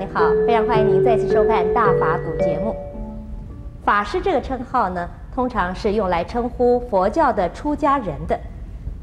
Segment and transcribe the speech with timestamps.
[0.00, 2.74] 你好，非常欢迎您再次收看《大法古》节目。
[3.84, 8.40] 法师这个称号呢，通常是用来称呼佛教的出家人的。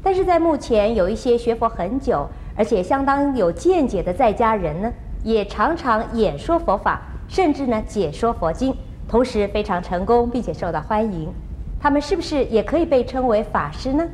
[0.02, 2.26] 但是在目前，有一些学佛很久，
[2.56, 4.92] 而且相当有见解的在家人呢，
[5.22, 8.74] 也常常演说佛法，甚至呢解说佛经，
[9.06, 11.32] 同时非常成功，并且受到欢迎。
[11.80, 14.04] 他们是不是也可以被称为法师呢？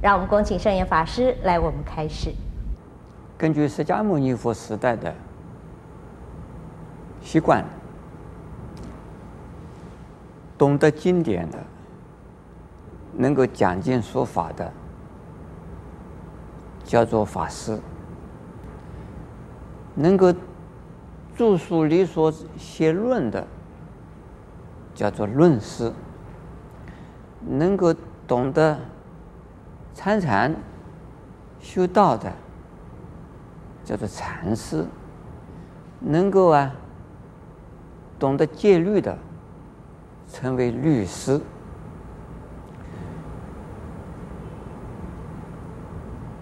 [0.00, 2.30] 让我们恭请圣严法师来我们开始。
[3.36, 5.12] 根据释迦牟尼佛时代的
[7.28, 7.62] 习惯，
[10.56, 11.58] 懂得经典的、
[13.12, 14.72] 能够讲经说法的，
[16.84, 17.78] 叫做法师；
[19.94, 20.32] 能够
[21.36, 23.46] 著书立说写论的，
[24.94, 25.92] 叫做论师；
[27.46, 27.94] 能够
[28.26, 28.80] 懂得
[29.92, 30.56] 参禅
[31.60, 32.32] 修道的。
[33.84, 34.86] 叫做禅师，
[36.00, 36.74] 能够啊
[38.18, 39.16] 懂得戒律的，
[40.32, 41.40] 称为律师。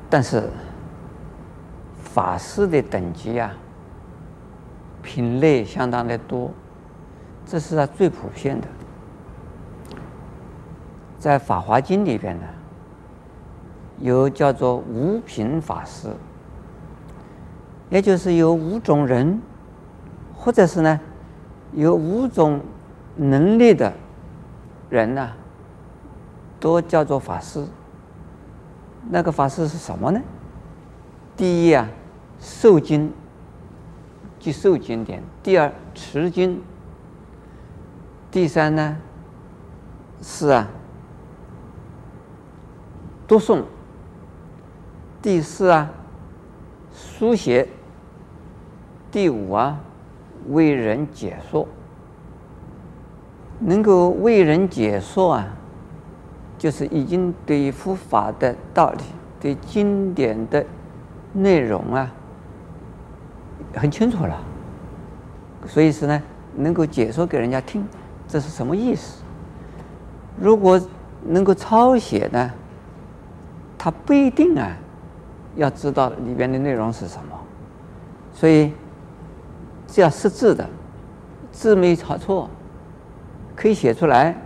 [0.09, 0.49] 但是
[1.97, 3.53] 法师的等级啊，
[5.03, 6.51] 品类相当的多，
[7.45, 8.67] 这是他最普遍的。
[11.19, 12.47] 在《法华经》里边呢，
[13.99, 16.09] 有叫做五品法师。
[17.89, 19.41] 也就是有五种人，
[20.35, 21.01] 或者是呢，
[21.77, 22.61] 有五种
[23.17, 23.93] 能力的
[24.91, 25.31] 人呢，
[26.59, 27.65] 都叫做法师。
[29.11, 30.21] 那个法师是什么呢？
[31.37, 31.87] 第一啊，
[32.41, 33.13] 受经，
[34.41, 36.57] 即受经典；第二，持经；
[38.31, 38.97] 第三呢，
[40.23, 40.67] 是啊，
[43.29, 43.63] 读诵；
[45.21, 45.91] 第四啊，
[46.93, 47.69] 书写。
[49.09, 49.81] 第五啊，
[50.51, 51.67] 为人解说，
[53.59, 55.47] 能够为人解说啊，
[56.57, 59.03] 就是已经对佛法的道理、
[59.41, 60.65] 对经典的
[61.33, 62.13] 内容啊，
[63.75, 64.39] 很清楚了。
[65.67, 66.23] 所以是呢，
[66.55, 67.85] 能够解说给人家听，
[68.29, 69.23] 这是什么意思？
[70.41, 70.81] 如果
[71.25, 72.51] 能够抄写呢，
[73.77, 74.77] 他不一定啊，
[75.57, 77.37] 要知道里边的内容是什么，
[78.33, 78.73] 所以。
[79.89, 80.69] 是要识字的，
[81.53, 82.51] 字没抄错，
[83.55, 84.37] 可以写出来，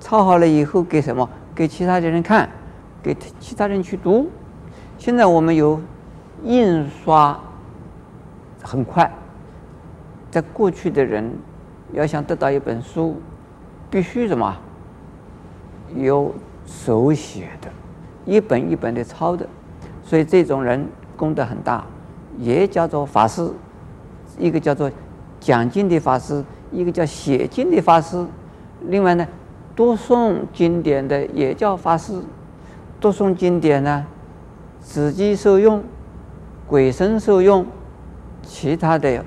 [0.00, 1.28] 抄好了以后给什么？
[1.54, 2.48] 给其他的人看，
[3.02, 4.28] 给其他人去读。
[4.98, 5.80] 现在我们有
[6.42, 7.38] 印刷
[8.62, 9.10] 很快，
[10.30, 11.30] 在过去的人
[11.92, 13.16] 要想得到一本书，
[13.88, 14.56] 必须什么？
[15.96, 16.34] 有
[16.66, 17.70] 手写的，
[18.24, 19.46] 一本一本的抄的，
[20.02, 21.84] 所以这种人功德很大，
[22.38, 23.48] 也叫做法师。
[24.38, 24.90] 一个叫做
[25.40, 28.26] 讲经的法师，一个叫写经的法师，
[28.82, 29.26] 另外呢，
[29.76, 32.20] 读诵经典的也叫法师。
[33.00, 34.06] 读诵经典呢，
[34.80, 35.84] 自己受用，
[36.66, 37.66] 鬼神受用，
[38.42, 39.24] 其他的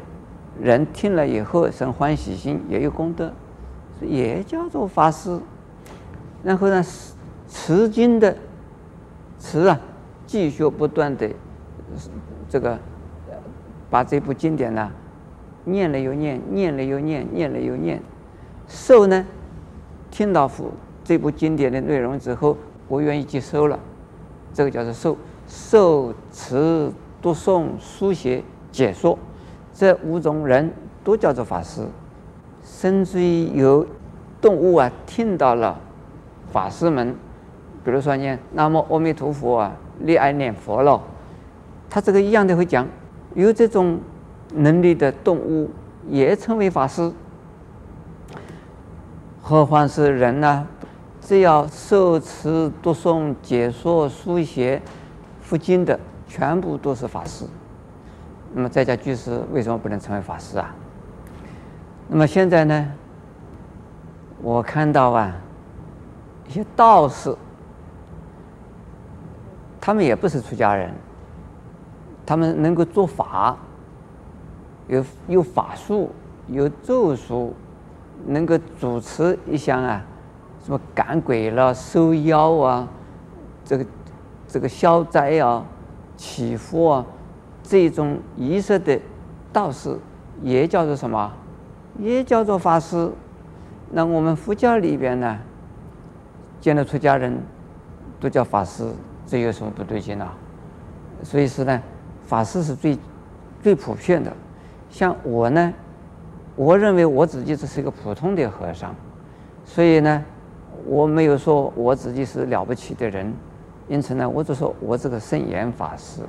[0.59, 3.31] 人听了以后生欢喜心，也有功德，
[4.01, 5.39] 也叫做法师。
[6.43, 6.83] 然后呢，
[7.47, 8.35] 持经的
[9.39, 9.79] 持啊，
[10.25, 11.29] 继续不断的
[12.49, 12.77] 这个。
[13.89, 14.91] 把这部经典呢，
[15.65, 18.01] 念了又念，念了又念，念了又念。
[18.67, 19.25] 受呢，
[20.11, 20.71] 听到佛
[21.03, 23.79] 这部经典的内容之后，我愿意接收了，
[24.53, 25.17] 这个叫做受。
[25.47, 29.17] 受持读诵书写解说，
[29.73, 30.69] 这五种人
[31.05, 31.81] 都叫做法师。
[32.65, 33.87] 甚至于有
[34.41, 35.79] 动物啊，听到了
[36.51, 37.15] 法师们，
[37.85, 41.01] 比如说念南无阿弥陀佛啊，你爱念佛了，
[41.89, 42.85] 他这个一样的会讲。
[43.37, 43.99] 有这种
[44.55, 45.69] 能力的动物
[46.09, 47.13] 也称为法师，
[49.43, 50.67] 何况是人呢？
[51.21, 54.81] 只要受持、读诵、解说、书写
[55.39, 57.45] 佛经的，全部都是法师。
[58.55, 60.73] 那么在家居士为什么不能成为法师啊？
[62.07, 62.91] 那么现在呢？
[64.41, 65.35] 我看到啊，
[66.47, 67.35] 一些道士，
[69.79, 70.91] 他们也不是出家人。
[72.27, 73.57] 他们能够做法，
[74.89, 76.11] 有有法术，
[76.49, 77.53] 有咒术，
[78.25, 80.03] 能够主持一项啊，
[80.61, 82.85] 什么赶鬼了、收妖啊，
[83.63, 83.85] 这个
[84.45, 85.65] 这个消灾啊、
[86.17, 87.05] 祈福啊，
[87.63, 88.99] 这种仪式的
[89.53, 89.97] 道士
[90.43, 91.31] 也叫做什么？
[91.97, 93.09] 也叫做法师。
[93.89, 95.39] 那我们佛教里边呢，
[96.59, 97.41] 见了出家人
[98.19, 98.91] 都叫法师，
[99.25, 100.27] 这有什么不对劲呢？
[101.23, 101.81] 所以说呢。
[102.27, 102.99] 法师是最
[103.63, 104.31] 最普遍的，
[104.89, 105.73] 像我呢，
[106.55, 108.93] 我认为我自己只是一个普通的和尚，
[109.65, 110.23] 所以呢，
[110.85, 113.33] 我没有说我自己是了不起的人，
[113.87, 116.21] 因此呢，我就说我这个圣严法师。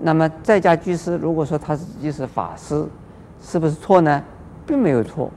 [0.00, 2.86] 那么在家居士如果说他自己是法师，
[3.40, 4.22] 是不是错呢？
[4.66, 5.30] 并没有错，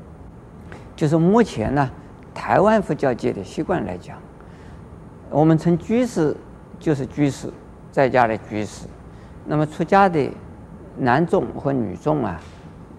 [0.96, 1.90] 就是目前呢，
[2.34, 4.18] 台湾佛教界的习惯来讲，
[5.30, 6.36] 我们称居士
[6.80, 7.48] 就是居士，
[7.92, 8.88] 在家的居士，
[9.52, 10.32] 那么出家的
[10.96, 12.40] 男众和女众啊，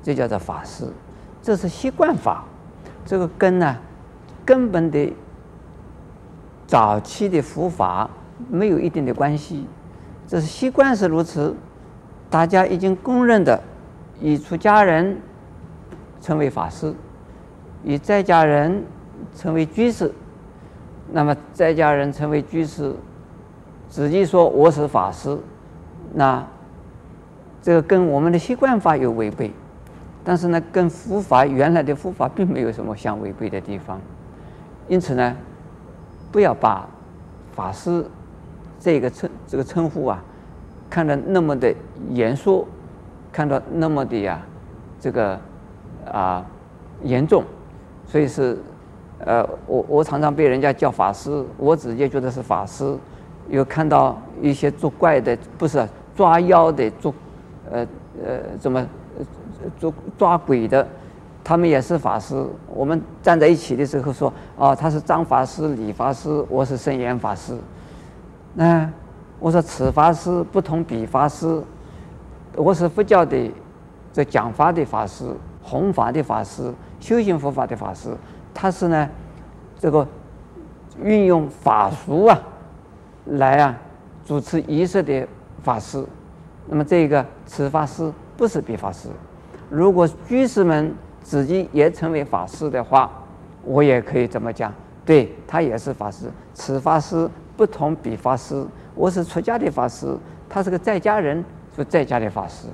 [0.02, 0.84] 这叫做法师，
[1.40, 2.44] 这是习惯法，
[3.06, 3.76] 这个根呢
[4.44, 5.12] 根本的
[6.66, 8.10] 早期的佛法
[8.48, 9.64] 没有一定的关系。
[10.26, 11.54] 这是习惯是如此，
[12.28, 13.62] 大家已经公认的，
[14.20, 15.20] 以出家人
[16.20, 16.92] 称为法师，
[17.84, 18.84] 以在家人
[19.36, 20.12] 称为居士。
[21.12, 22.92] 那么在家人称为居士，
[23.88, 25.38] 自己说我是法师，
[26.12, 26.44] 那
[27.62, 29.52] 这个跟我们的习惯法有违背，
[30.24, 34.00] 但是呢，跟佛法原来的佛法并没有什么相违背的地方。
[34.88, 35.36] 因此呢，
[36.32, 36.88] 不要把
[37.52, 38.04] 法师。
[38.82, 40.24] 这个称这个称呼啊，
[40.88, 41.70] 看得那么的
[42.08, 42.66] 严肃，
[43.30, 44.40] 看到那么的呀，
[44.98, 45.38] 这个
[46.10, 46.42] 啊
[47.02, 47.44] 严重，
[48.06, 48.58] 所以是
[49.18, 52.96] 呃，我我常常被人家叫法师，我直接觉得是法师。
[53.50, 55.86] 又看到一些作怪的，不是
[56.16, 57.14] 抓妖的，做
[57.70, 57.86] 呃
[58.24, 58.86] 呃怎么
[59.78, 60.86] 做抓鬼的，
[61.42, 62.46] 他们也是法师。
[62.68, 67.56] 我们站在一起的时候说，哦，他是张法师、李法师，我是圣严法师。
[68.54, 68.90] 那
[69.38, 71.62] 我说此法师不同彼法师，
[72.56, 73.50] 我是佛教的
[74.12, 75.24] 这讲法的法师、
[75.62, 78.10] 弘法的法师、修行佛法的法师，
[78.52, 79.08] 他是呢
[79.78, 80.06] 这个
[81.02, 82.38] 运用法术啊
[83.26, 83.78] 来啊
[84.26, 85.26] 主持仪式的
[85.62, 86.04] 法师。
[86.66, 89.08] 那么这个此法师不是彼法师。
[89.68, 93.10] 如果居士们自己也成为法师的话，
[93.64, 94.72] 我也可以这么讲，
[95.04, 96.26] 对他也是法师。
[96.54, 97.28] 此法师。
[97.56, 100.16] 不同彼法师，我是出家的法师，
[100.48, 101.44] 他是个在家人，
[101.76, 102.68] 是在家的法师，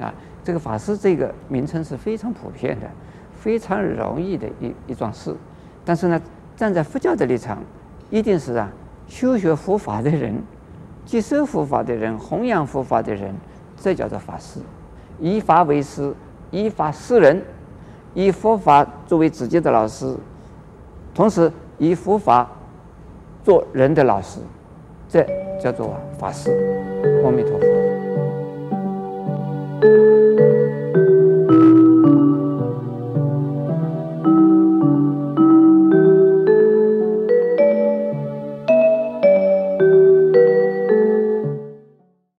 [0.00, 0.12] 啊，
[0.42, 2.90] 这个法师这个名称是非常普遍的，
[3.36, 5.32] 非常容易的一一桩事。
[5.84, 6.20] 但是呢，
[6.56, 7.62] 站在佛教的立场，
[8.10, 8.68] 一定是啊，
[9.06, 10.34] 修学佛法的人，
[11.06, 13.34] 接受佛法的人，弘扬佛法的人，
[13.80, 14.60] 这叫做法师。
[15.18, 16.12] 以法为师，
[16.50, 17.42] 以法示人，
[18.12, 20.14] 以佛法作为自己的老师，
[21.14, 22.50] 同时以佛法。
[23.44, 24.40] 做人的老师，
[25.08, 25.24] 这
[25.62, 26.50] 叫做法师。
[27.24, 27.75] 阿弥陀佛。